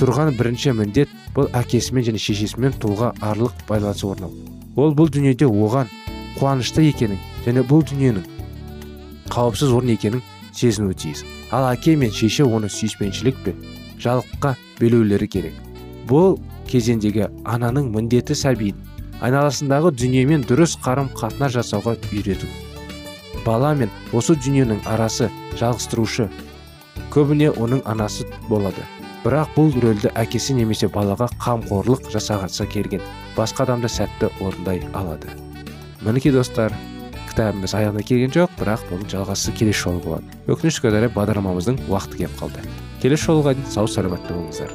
тұрған 0.00 0.34
бірінші 0.38 0.74
міндет 0.80 1.12
бұл 1.36 1.48
әкесімен 1.54 2.08
және 2.08 2.20
шешесімен 2.20 2.74
тұлға 2.82 3.12
арлық 3.22 3.64
байланысы 3.68 4.06
орнау. 4.08 4.32
Ол 4.76 4.94
бұл 4.98 5.12
дүниеде 5.14 5.46
оған 5.46 5.88
қуанышты 6.40 6.88
екенін 6.88 7.20
және 7.46 7.62
бұл 7.68 7.84
дүниенің 7.86 8.26
қауіпсіз 9.30 9.72
орын 9.76 9.94
екенін 9.94 10.24
сезінуі 10.52 10.98
тиіс. 10.98 11.24
Ал 11.54 11.70
әке 11.70 11.96
мен 11.96 12.10
шеше 12.10 12.44
оны 12.44 12.68
сүйіспеншілік 12.68 13.38
пен 13.46 13.62
жалыққа 14.02 14.54
бөлеулері 14.80 15.28
керек. 15.28 15.54
Бұл 16.08 16.38
кезеңдегі 16.70 17.28
ананың 17.48 17.90
міндеті 17.94 18.36
сәбиін 18.38 18.80
айналасындағы 19.24 19.92
дүниемен 19.96 20.44
дұрыс 20.48 20.76
қарым 20.84 21.10
қатынас 21.16 21.54
жасауға 21.56 21.96
үйрету. 22.12 22.48
Бала 23.44 23.74
мен 23.76 23.92
осы 24.12 24.36
дүниенің 24.36 24.82
арасы 24.88 25.30
жалғыстырушы 25.60 26.28
көбіне 27.14 27.50
оның 27.52 27.84
анасы 27.88 28.26
болады. 28.48 28.84
Бірақ 29.24 29.54
бұл 29.56 29.70
рөлді 29.80 30.10
әкесі 30.20 30.56
немесе 30.58 30.88
балаға 30.92 31.30
қамқорлық 31.40 32.10
жасағысы 32.12 32.66
келген 32.68 33.04
басқа 33.36 33.64
адамда 33.64 33.88
сәтті 33.88 34.28
орындай 34.44 34.82
алады. 34.92 35.32
Мінекей 36.04 36.34
достар 36.34 36.74
кітабымыз 37.30 37.72
аяғына 37.78 38.04
келген 38.04 38.34
жоқ 38.34 38.58
бірақ 38.60 38.84
бұның 38.90 39.08
жалғасы 39.14 39.54
келесі 39.56 39.86
жолы 39.86 40.02
болады. 40.04 40.40
Өкінішке 40.44 40.90
орай 40.90 41.08
бағдарламамыздың 41.08 41.86
уақыты 41.88 42.20
келіп 42.20 42.36
қалды. 42.42 42.66
Келесі 43.04 43.28
жолға 43.28 43.52
дейін 43.52 43.68
сау 43.68 43.88
саламатта 43.90 44.32
болыңыздар. 44.32 44.70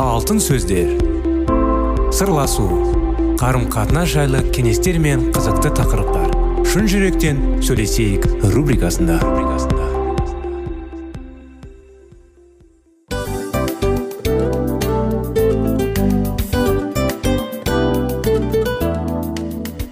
Алтын 0.00 0.40
сөздер. 0.40 0.96
Сырласу. 2.08 2.64
Қарым 3.40 3.68
қатынас 3.72 4.14
жайлы 4.14 4.40
кеңестер 4.54 4.96
мен 5.00 5.28
қызықты 5.36 5.74
тақырыптар. 5.76 6.32
Шын 6.70 6.88
жүректен 6.88 7.44
сөйлесейік 7.64 8.26
рубрикасында. 8.54 9.20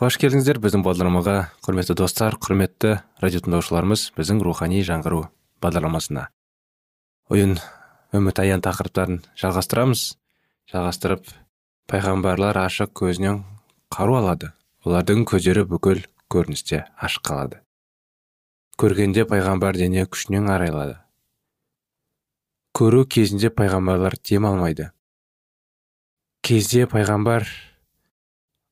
Қош 0.00 0.16
келдіңіздер 0.16 0.56
біздің 0.64 0.80
бағдарламаға. 0.80 1.32
Құрметті 1.60 1.92
достар 2.00 2.32
құрметті 2.40 2.94
радио 3.20 3.42
тыңдаушыларымыз 3.44 4.06
біздің 4.16 4.38
рухани 4.46 4.80
жаңғыру 4.80 5.26
бағдарламасына. 5.60 6.22
Ойын 7.28 7.58
үміт 8.16 8.40
аян 8.40 8.64
тақырыптарын 8.64 9.20
жалғастырамыз. 9.36 10.06
Жалғастырып 10.72 11.28
пайғамбарлар 11.92 12.62
ашық 12.62 12.94
көзінен 12.96 13.42
қару 13.92 14.16
алады. 14.22 14.54
Олардың 14.88 15.26
көздері 15.28 15.68
бүкіл 15.68 16.06
көріністе 16.32 16.86
ашық 16.96 17.28
қалады. 17.28 17.60
Көргенде 18.80 19.28
пайғамбар 19.28 19.76
дене 19.76 20.08
күшінен 20.08 20.48
арайлады. 20.48 20.96
Көру 22.72 23.04
кезінде 23.04 23.52
пайғамбарлар 23.52 24.16
дем 24.24 24.48
алмайды. 24.48 24.94
Кезде 26.40 26.88
пайғамбар 26.88 27.44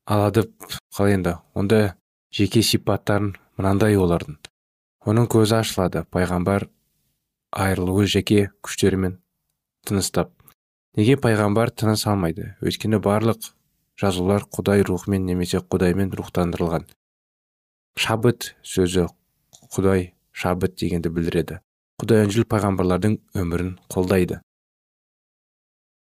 алады 0.09 0.49
қалай 0.97 1.19
енді? 1.19 1.37
Онда 1.55 1.95
жеке 2.33 2.63
сипаттарын 2.65 3.35
мынандай 3.61 3.99
олардың. 4.01 4.39
Оның 5.05 5.29
көзі 5.31 5.61
ашылады. 5.61 6.05
Пайғамбар 6.09 6.69
айырылуы 7.53 8.07
жеке 8.09 8.49
күштерімен 8.65 9.19
тыныстап 9.87 10.33
неге 10.97 11.19
пайғамбар 11.21 11.71
тыныс 11.71 12.07
алмайды? 12.09 12.55
Өйткені 12.65 13.03
барлық 13.05 13.53
жазулар 14.01 14.47
құдай 14.49 14.83
рухымен 14.89 15.27
немесе 15.29 15.61
құдаймен 15.61 16.15
рухтандырылған. 16.17 16.89
Шабыт 17.99 18.55
сөзі 18.63 19.09
құдай 19.75 20.13
шабыт 20.33 20.79
дегенді 20.81 21.13
білдіреді. 21.13 21.61
Құдай 21.99 22.25
үнжіл 22.27 22.47
пайғамбарлардың 22.49 23.19
өмірін 23.35 23.73
қолдайды. 23.91 24.41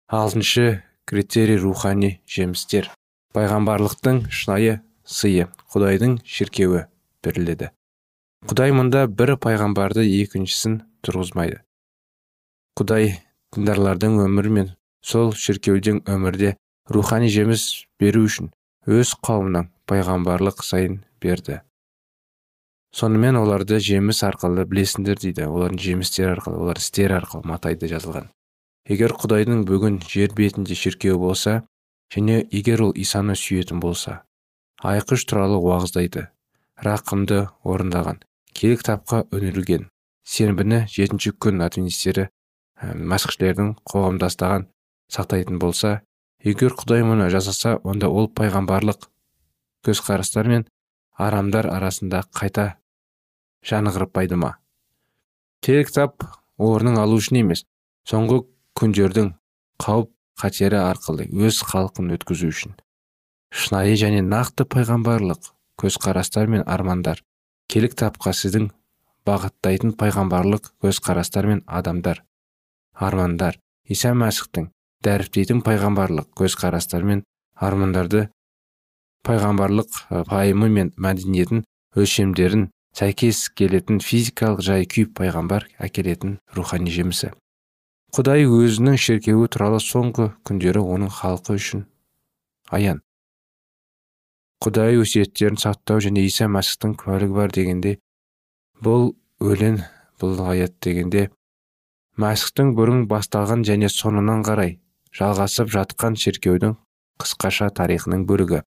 Алтыншы 0.09 0.85
критерий 1.09 1.57
рухани 1.57 2.21
жемістер. 2.29 2.93
Пайғамбарлықтың 3.37 4.23
шынайы 4.33 4.79
сыйы 5.05 5.49
құдайдың 5.73 6.19
шіркеуі 6.25 6.85
беріледі. 7.25 7.71
Құдай 8.49 8.73
мұнда 8.77 9.07
бір 9.11 9.35
пайғамбарды 9.43 10.05
екіншісін 10.23 10.81
тұрғызмайды. 11.05 11.63
Құдай 12.79 13.17
діндарлардың 13.57 14.21
өмірі 14.25 14.55
мен 14.55 14.69
сол 15.03 15.33
шіркеудің 15.35 16.05
өмірде 16.09 16.55
рухани 16.89 17.29
жеміс 17.33 17.65
беру 18.01 18.25
үшін 18.29 18.53
өз 18.89 19.15
қауымынан 19.25 19.73
пайғамбарлық 19.91 20.63
сайын 20.65 21.03
берді. 21.21 21.61
Сонымен 22.95 23.37
оларды 23.37 23.81
жеміс 23.85 24.23
арқылы 24.25 24.65
білесіңдер 24.69 25.19
дейді. 25.21 25.45
Олардың 25.51 25.81
жемістері 25.83 26.33
арқылы 26.33 26.63
олар 26.63 26.81
істер 26.81 27.13
арқылы 27.19 27.45
матайда 27.45 27.91
жазылған. 27.91 28.31
Егер 28.89 29.13
құдайдың 29.13 29.67
бүгін 29.69 29.99
жер 30.09 30.33
бетінде 30.37 30.79
шіркеуі 30.79 31.19
болса 31.21 31.59
және 32.15 32.41
егер 32.61 32.83
ол 32.87 32.93
исаны 33.05 33.37
сүйетін 33.37 33.81
болса 33.85 34.23
айқыш 34.93 35.25
туралы 35.31 35.59
уағыздайды 35.61 36.29
рақымды 36.89 37.45
орындаған 37.65 38.23
киелі 38.55 38.81
кітапқа 38.81 39.25
өнірілген 39.35 39.89
сенбіні 40.35 40.85
жетінші 40.95 41.35
күн 41.45 41.65
адвентистері 41.67 42.29
мәсіхшілердің 43.13 43.73
қоғамдастаған 43.91 44.69
сақтайтын 45.15 45.59
болса 45.63 45.95
егер 46.45 46.77
құдай 46.79 47.03
мұны 47.07 47.29
жасаса 47.35 47.79
онда 47.83 48.09
ол 48.09 48.29
пайғамбарлық 48.41 49.09
көзқарастар 49.87 50.49
мен 50.51 50.67
арамдар 51.19 51.67
арасында 51.73 52.23
қайта 52.35 52.69
жанығырпайды 53.67 54.39
ма? 54.39 54.55
Киелі 55.65 55.89
кітап 55.89 56.23
орнын 56.59 57.01
алу 57.03 57.19
үшін 57.19 57.41
емес 57.43 57.65
соңғы 58.07 58.45
күндердің 58.79 59.33
қауіп 59.83 60.13
қатері 60.41 60.81
арқылы 60.83 61.29
өз 61.49 61.63
халқын 61.69 62.13
өткізу 62.17 62.51
үшін. 62.53 62.75
Шынайы 63.51 63.97
және 64.01 64.23
нақты 64.23 64.67
пайғамбарлық 64.69 65.53
көзқарастар 65.81 66.49
мен 66.53 66.65
армандар 66.67 67.23
келік 67.73 67.95
тапқа 67.99 68.33
сіздің 68.37 68.71
бағыттайтын 69.29 69.95
пайғамбарлық 70.01 70.73
көзқарастар 70.85 71.49
мен 71.51 71.63
адамдар 71.67 72.23
армандар 73.09 73.59
иса 73.95 74.15
мәсіхтің 74.23 74.71
дәріптейтін 75.07 75.63
пайғамбарлық 75.67 76.31
көзқарастар 76.41 77.05
мен 77.11 77.23
армандарды 77.69 78.25
пайғамбарлық 79.29 80.01
пайымы 80.31 80.71
мен 80.75 80.93
мәдениетін 80.97 81.65
өлшемдерін 81.99 82.69
сәйкес 82.99 83.45
келетін 83.59 84.01
физикалық 84.05 84.65
жай 84.65 84.89
күйіп 84.91 85.15
пайғамбар 85.21 85.69
әкелетін 85.79 86.39
рухани 86.57 86.91
жемісі. 86.91 87.31
Құдай 88.17 88.47
өзінің 88.49 88.97
шіркеуі 88.97 89.51
туралы 89.53 89.79
соңғы 89.85 90.31
күндері 90.49 90.81
оның 90.81 91.11
халқы 91.13 91.59
үшін. 91.59 91.85
Аян. 92.73 93.03
Құдай 94.65 94.97
өсиеттерін 95.03 95.61
сақтау 95.61 96.01
және 96.03 96.25
иса 96.25 96.49
мәсіхтің 96.49 96.97
куәлігі 96.99 97.37
бар 97.37 97.53
дегенде 97.55 97.99
бұл 98.83 99.13
өлең 99.45 99.83
бұл 100.19 100.41
аят 100.49 100.75
дегенде 100.83 101.29
мәсіхтің 102.19 102.73
бұрын 102.79 103.05
басталған 103.13 103.63
және 103.69 103.93
соңынан 103.93 104.43
қарай 104.49 104.79
жалғасып 105.15 105.71
жатқан 105.77 106.19
шіркеудің 106.19 106.75
қысқаша 107.23 107.71
тарихының 107.79 108.25
бөлігі 108.27 108.65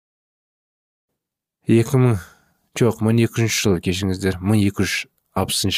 екі 1.81 2.01
мың 2.05 2.17
жоқ 2.79 3.03
мың 3.03 3.19
екі 3.25 3.41
жүзінші 3.41 3.61
жыл 3.65 3.79
кешіңіздер 3.89 4.39
мың 4.39 4.63
екі 4.69 4.87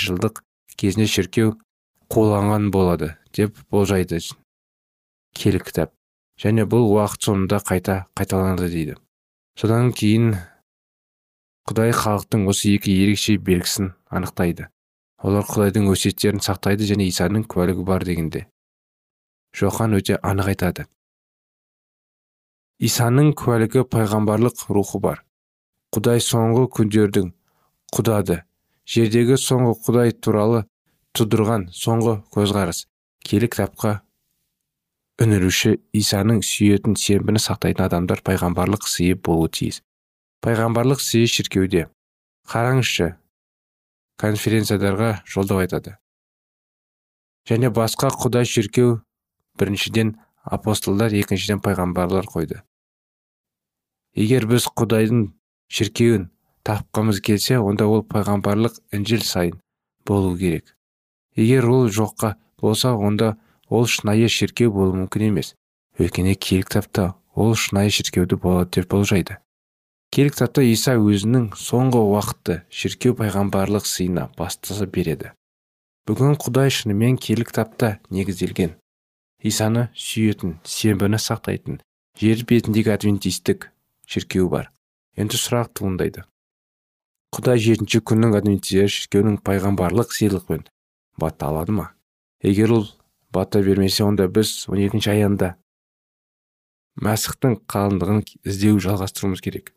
жылдық 0.03 0.43
кезінде 0.77 1.09
шіркеу 1.09 1.55
қоланған 2.13 2.69
болады 2.69 3.15
деп 3.33 3.57
болжайды. 3.73 4.19
Келі 5.33 5.59
кітап. 5.65 5.93
Және 6.37 6.67
бұл 6.69 6.85
уақыт 6.93 7.25
соңында 7.25 7.57
қайта 7.65 7.95
қайталанады 8.13 8.69
дейді. 8.69 8.97
Содан 9.57 9.89
кейін 9.97 10.35
құдай 11.69 11.93
халықтың 11.97 12.45
осы 12.51 12.75
екі 12.77 12.93
ерекше 13.03 13.37
белгісін 13.37 13.93
анықтайды. 14.13 14.67
Олар 15.25 15.45
құдайдың 15.47 15.89
өсиеттерін 15.89 16.43
сақтайды 16.43 16.85
және 16.89 17.07
исаның 17.09 17.47
куәлігі 17.49 17.85
бар 17.87 18.05
дегенде. 18.05 18.45
Жохан 19.57 19.95
өте 19.97 20.19
анық 20.21 20.51
айтады. 20.53 20.85
Исаның 22.77 23.31
куәлігі 23.39 23.85
пайғамбарлық 23.89 24.67
рухы 24.69 24.99
бар. 25.01 25.23
Құдай 25.95 26.21
соңғы 26.21 26.67
күндердің 26.77 27.31
құдады. 27.95 28.43
Жердегі 28.85 29.37
соңғы 29.39 29.77
құдай 29.87 30.13
туралы 30.13 30.65
тудырған 31.17 31.67
соңғы 31.73 32.17
көзқарас. 32.33 32.85
Киелі 33.23 33.47
кітапқа 33.53 34.01
үңілуші 35.21 35.75
исаның 35.95 36.41
сүйетін 36.43 36.97
сенбіні 36.99 37.41
сақтайтын 37.41 37.85
адамдар 37.85 38.23
пайғамбарлық 38.25 38.87
сыйы 38.89 39.15
болуы 39.15 39.51
тиіс. 39.53 39.81
Пайғамбарлық 40.43 40.99
сыйы 40.99 41.29
шіркеуде. 41.29 41.85
Қараңызшы 42.49 43.13
конференциядарға 44.19 45.21
жолдау 45.29 45.61
айтады. 45.63 45.95
Және 47.47 47.69
басқа 47.69 48.09
құдай 48.17 48.49
шіркеу 48.49 48.99
біріншіден 49.59 50.15
апостолдар 50.43 51.13
екіншіден 51.13 51.61
пайғамбарлар 51.63 52.27
қойды. 52.27 52.61
Егер 54.15 54.47
біз 54.49 54.67
құдайдың 54.73 55.27
шіркеуін 55.69 56.29
тапқымыз 56.67 57.21
келсе 57.23 57.59
онда 57.59 57.87
ол 57.87 58.03
пайғамбарлық 58.07 58.79
інжіл 58.95 59.23
сайын 59.27 59.59
болу 60.05 60.37
керек. 60.37 60.72
Егер 61.35 61.69
ол 61.69 61.89
жоққа 61.89 62.35
болса 62.61 62.93
онда 62.93 63.37
ол 63.69 63.87
шынайы 63.87 64.29
шіркеу 64.29 64.71
болуы 64.71 65.03
мүмкін 65.03 65.29
емес. 65.29 65.53
Өйткені 65.99 66.35
киелі 66.35 66.67
кітапта 66.67 67.13
ол 67.35 67.55
шынайы 67.55 67.91
шіркеуді 67.93 68.37
болады 68.41 68.79
деп 68.79 68.89
болжайды. 68.93 69.37
Киелі 70.13 70.33
кітапта 70.33 70.61
иса 70.65 70.97
өзінің 70.97 71.53
соңғы 71.57 72.01
уақытты 72.01 72.59
шіркеу 72.69 73.15
пайғамбарлық 73.17 73.87
сыйына 73.89 74.29
бастаса 74.37 74.85
береді. 74.85 75.33
Бүгін 76.05 76.37
құдай 76.37 76.69
шынымен 76.69 77.17
киелі 77.17 77.47
кітапта 77.49 77.97
негізделген. 78.13 78.75
Исаны 79.41 79.89
сүйетін 79.97 80.59
сенбіні 80.63 81.17
сақтайтын 81.17 81.79
жер 82.19 82.45
бетіндегі 82.47 82.93
адвентистік 82.93 83.71
шіркеу 84.05 84.49
бар. 84.49 84.69
Енді 85.17 85.37
сұрақ 85.37 85.73
туындайды. 85.79 86.23
Құдай 87.33 87.57
жетінші 87.57 88.03
күннің 88.05 88.37
адвентистер 88.37 88.91
шіркеуінің 88.93 89.39
пайғамбарлық 89.45 90.13
сыйлықпен 90.13 90.67
бата 91.17 91.47
алады 91.47 91.71
ма? 91.71 91.91
Егер 92.41 92.71
ол 92.71 92.87
бата 93.31 93.61
бермесе 93.63 94.03
онда 94.03 94.27
біз 94.27 94.65
он 94.69 94.81
екінші 94.83 95.13
аянда 95.13 95.55
мәсіхтің 97.01 97.57
қалыңдығын 97.69 98.21
іздеу 98.45 98.79
жалғастыруымыз 98.83 99.41
керек. 99.41 99.73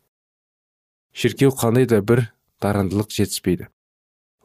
Шіркеу 1.17 1.53
қандай 1.57 1.87
да 1.89 2.01
бір 2.01 2.27
дарындылық 2.61 3.09
жетіспейді. 3.13 3.69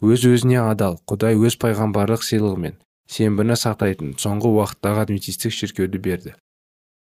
Өз 0.02 0.24
өзіне 0.26 0.62
адал 0.62 0.96
құдай 1.06 1.36
өз 1.36 1.58
пайғамбарлық 1.60 2.24
сыйлығымен 2.24 2.78
сенбіні 3.12 3.58
сақтайтын 3.60 4.16
соңғы 4.22 4.50
уақыттағы 4.56 5.04
адвентистік 5.04 5.52
шіркеуді 5.52 6.00
берді. 6.00 6.34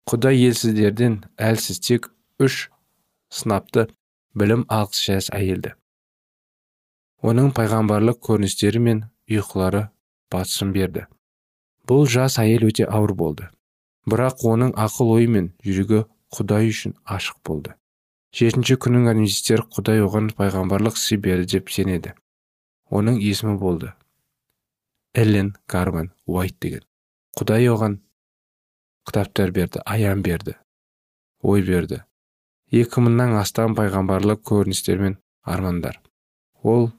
Құдай 0.09 0.43
елсіздерден 0.49 1.21
әлсіз 1.39 1.79
тек 1.79 2.11
үш 2.41 2.67
сынапты 3.31 3.87
білім 4.35 4.65
алғыс 4.67 5.31
әйелді. 5.31 5.73
Оның 7.21 7.51
пайғамбарлық 7.55 8.19
көріністері 8.27 8.81
мен 8.81 9.03
ұйқылары 9.31 9.87
батысын 10.33 10.73
берді. 10.75 11.05
Бұл 11.87 12.07
жас 12.07 12.37
әйел 12.41 12.67
өте 12.69 12.85
ауыр 12.87 13.13
болды. 13.17 13.49
Бірақ 14.09 14.45
оның 14.47 14.75
ақыл 14.79 15.15
ойы 15.15 15.29
мен 15.31 15.51
жүрегі 15.65 16.05
құдай 16.35 16.69
үшін 16.73 16.97
ашық 17.05 17.41
болды. 17.47 17.75
Жетінші 18.35 18.77
күннің 18.81 19.09
адвентистері 19.11 19.67
құдай 19.75 20.03
оған 20.05 20.31
пайғамбарлық 20.37 20.97
сый 20.97 21.19
берді 21.21 21.57
деп 21.57 21.73
сенеді. 21.73 22.13
Оның 22.91 23.19
есімі 23.21 23.57
болды 23.59 23.91
эллен 25.13 25.55
гарман 25.67 26.11
уайт 26.25 26.57
деген. 26.61 26.83
Құдай 27.37 27.67
оған 27.71 27.97
кітаптар 29.07 29.51
берді 29.51 29.81
аян 29.85 30.23
берді 30.23 30.55
ой 31.41 31.63
берді. 31.67 32.03
Екі 32.71 33.03
мыңнан 33.03 33.35
астам 33.39 33.75
пайғамбарлық 33.75 34.43
көріністер 34.47 35.01
мен 35.01 35.17
армандар. 35.43 35.99
Ол 36.63 36.91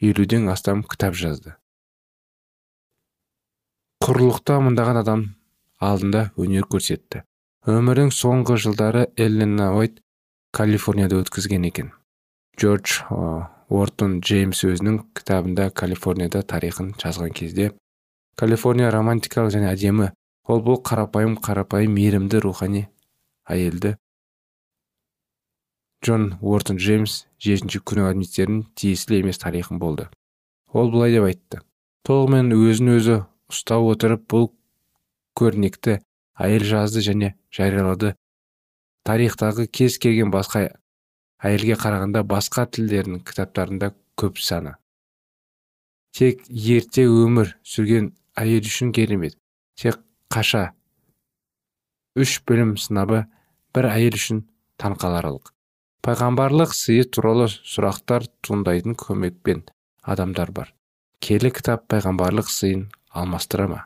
елуден 0.00 0.48
астам 0.48 0.84
кітап 0.86 1.16
жазды. 1.18 1.54
Құрлықта 4.04 4.58
мыңдаған 4.62 5.00
адам 5.02 5.24
алдында 5.82 6.30
өнер 6.38 6.68
көрсетті. 6.70 7.24
Өмірінің 7.68 8.14
соңғы 8.14 8.56
жылдары 8.62 9.08
эллен 9.18 9.58
уайт 9.60 9.98
калифорнияда 10.54 11.18
өткізген 11.20 11.66
екен. 11.68 11.90
Джордж 12.58 13.02
уортон 13.68 14.20
джеймс 14.20 14.64
өзінің 14.64 15.02
кітабында 15.18 15.68
калифорнияда 15.76 16.42
тарихын 16.42 16.94
жазған 16.98 17.34
кезде 17.36 17.72
калифорния 18.40 18.88
романтикалық 18.94 19.52
және 19.52 19.68
әдемі 19.74 20.12
ол 20.48 20.62
бұл 20.64 20.80
қарапайым 20.88 21.36
қарапайым 21.44 21.92
мейірімді 21.98 22.40
рухани 22.44 22.86
әйелді 23.50 23.96
джон 26.04 26.36
уортон 26.40 26.78
джеймс 26.78 27.24
жетінші 27.42 27.80
күні 27.82 28.04
адвентистердің 28.06 28.62
тиесілі 28.78 29.22
емес 29.22 29.40
тарихын 29.42 29.80
болды. 29.82 30.08
Ол 30.72 30.92
былай 30.92 31.16
деп 31.16 31.26
айтты. 31.26 31.60
Толығымен 32.06 32.54
өзін 32.54 32.92
өзі 32.94 33.16
ұстау 33.50 33.90
отырып 33.92 34.26
бұл 34.30 34.50
көрнекті 35.38 35.98
әйел 36.38 36.64
жазды 36.68 37.02
және 37.02 37.34
жариялады. 37.54 38.14
Тарихтағы 39.08 39.66
кез 39.66 39.98
келген 39.98 40.30
басқа 40.30 40.68
әйелге 41.42 41.78
қарағанда 41.80 42.22
басқа 42.28 42.66
тілдердің 42.70 43.24
кітаптарында 43.26 43.92
көп 44.18 44.38
саны. 44.42 44.76
Тек 46.14 46.44
ерте 46.48 47.06
өмір 47.08 47.56
сүрген 47.66 48.12
әйел 48.38 48.66
үшін 48.66 48.92
керемет. 48.94 49.38
Тек 49.78 50.00
қаша 50.32 50.72
үш 52.18 52.40
білім 52.46 52.76
сынабы 52.80 53.24
бір 53.74 53.90
әйел 53.92 54.18
үшін 54.18 54.42
таңқаларлық. 54.82 55.52
Пайғамбарлық 56.04 56.74
сыйы 56.76 57.04
туралы 57.04 57.48
сұрақтар 57.50 58.26
туындайтын 58.44 58.96
көмекпен 58.98 59.64
адамдар 60.02 60.52
бар. 60.54 60.72
Келі 61.24 61.50
кітап 61.50 61.88
пайғамбарлық 61.90 62.50
сыйын 62.52 62.88
алмастыра 63.10 63.68
ма? 63.68 63.84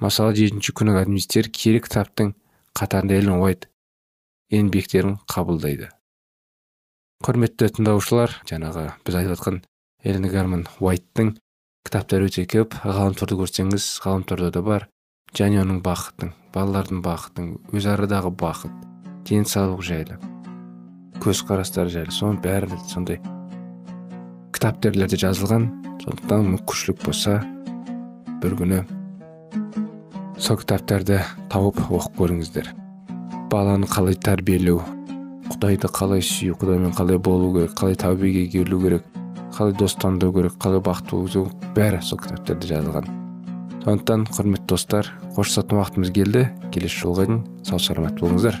Мысалы 0.00 0.36
жетінші 0.36 0.74
күні 0.76 0.96
адвентистер 0.96 1.48
киелі 1.52 1.82
кітаптың 1.84 2.34
қатарында 2.76 3.16
эллен 3.16 3.40
уайт 3.40 3.68
еңбектерін 4.52 5.16
қабылдайды. 5.30 5.88
Құрметті 7.24 7.70
тыңдаушылар 7.78 8.34
жаңағы 8.48 8.90
біз 9.06 9.16
айтып 9.16 9.32
жатқан 9.36 9.62
эллен 10.04 10.28
гарман 10.32 10.66
уайттың 10.80 11.32
кітаптары 11.88 12.28
өте 12.28 12.44
көп. 12.50 12.76
Ғаламторды 12.84 13.40
көрсеңіз 13.40 13.88
ғаламторда 14.04 14.52
да 14.58 14.62
бар. 14.66 14.88
Және 15.36 15.62
оның 15.64 15.82
бақытын 15.86 16.32
балалардың 16.54 17.02
бақытын 17.04 17.52
өзарадағы 17.72 18.32
бақыт 18.44 18.88
денсаулық 19.28 19.84
жайлы. 19.84 20.35
Көзқарастары 21.22 21.92
жайлы. 21.92 22.12
Соның 22.14 22.40
бәрі 22.44 22.78
сондай 22.90 23.20
кітаптерлерде 24.56 25.18
жазылған. 25.20 25.68
Сондықтан 26.04 26.50
мүмкіншілік 26.52 27.02
болса 27.06 27.40
бір 28.42 28.56
күні 28.60 28.82
сол 30.38 30.58
кітаптарды 30.60 31.22
тауып 31.52 31.80
оқып 31.88 32.18
көріңіздер. 32.20 32.70
Баланы 33.50 33.88
қалай 33.90 34.18
тәрбиелеу 34.20 34.82
құдайды 35.50 35.88
қалай 35.88 36.24
сүю 36.24 36.56
құдаймен 36.60 36.94
қалай 36.96 37.18
болу 37.18 37.52
керек 37.54 37.76
қалай 37.78 37.96
тәубеге 37.98 38.46
келу 38.52 38.80
керек 38.82 39.06
қалай 39.56 39.76
достандыру 39.80 40.34
керек 40.36 40.58
қалай 40.60 40.82
бақытты 40.84 41.16
болу 41.16 41.46
бәрі 41.76 42.02
сол 42.02 42.20
кітаптарда 42.20 42.72
жазылған. 42.72 43.08
Сондықтан 43.86 44.26
құрметті 44.34 44.66
достар 44.74 45.12
қоштасатын 45.36 45.80
уақытымыз 45.80 46.12
келді. 46.12 46.48
Келесі 46.74 47.06
жолға 47.06 47.28
дейін 47.30 47.40
сау 47.64 47.78
саламат 47.78 48.20
болыңыздар. 48.20 48.60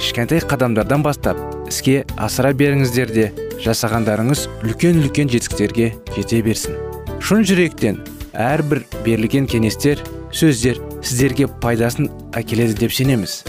кішкентай 0.00 0.40
қадамдардан 0.40 1.02
бастап 1.04 1.36
іске 1.68 2.06
асыра 2.16 2.54
беріңіздер 2.56 3.10
де 3.12 3.26
жасағандарыңыз 3.60 4.46
үлкен 4.64 5.02
үлкен 5.02 5.28
жетістіктерге 5.28 5.90
жете 6.14 6.40
берсін. 6.46 6.78
Шын 7.20 7.44
жүректен 7.44 8.00
әрбір 8.32 8.80
берілген 9.04 9.44
кеңестер 9.50 10.00
сөздер 10.32 10.80
сіздерге 11.04 11.50
пайдасын 11.60 12.08
әкеледі 12.32 12.78
деп 12.80 12.96
сенеміз. 12.96 13.42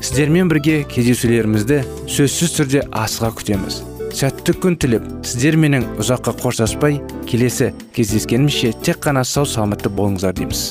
Сіздермен 0.00 0.48
бірге 0.48 0.80
кездесулерімізді 0.88 1.82
сөзсіз 2.08 2.56
түрде 2.56 2.84
асыға 2.88 3.34
күтеміз. 3.42 3.82
Сәтті 4.16 4.56
күн 4.64 4.80
тілеп 4.80 5.04
сіздер 5.28 5.60
менің 5.60 5.90
ұзаққа 6.00 6.38
қоштаспай 6.40 7.02
келесі 7.28 7.74
кездескенімізше 7.92 8.72
тек 8.80 9.04
қана 9.04 9.28
сау 9.28 9.44
саламатты 9.44 9.92
болыңыздар 9.92 10.40
дейміз. 10.40 10.70